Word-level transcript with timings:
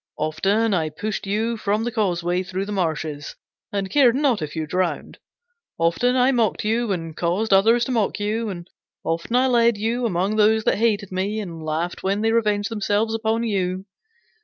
Often 0.17 0.73
I 0.73 0.89
pushed 0.89 1.27
you 1.27 1.57
from 1.57 1.83
the 1.83 1.91
causeway 1.91 2.41
through 2.41 2.65
the 2.65 2.71
marshes, 2.71 3.35
and 3.71 3.87
cared 3.91 4.15
not 4.15 4.41
if 4.41 4.55
you 4.55 4.65
drowned. 4.65 5.19
Often 5.77 6.15
I 6.15 6.31
mocked 6.31 6.65
you, 6.65 6.91
and 6.91 7.15
caused 7.15 7.53
others 7.53 7.85
to 7.85 7.91
mock 7.91 8.19
you. 8.19 8.49
And 8.49 8.67
often 9.03 9.35
I 9.35 9.45
led 9.45 9.77
you 9.77 10.07
among 10.07 10.37
those 10.37 10.63
that 10.63 10.79
hated 10.79 11.11
me, 11.11 11.39
and 11.39 11.61
laughed 11.63 12.01
when 12.01 12.21
they 12.21 12.31
revenged 12.31 12.69
themselves 12.71 13.13
upon 13.13 13.43
you. 13.43 13.85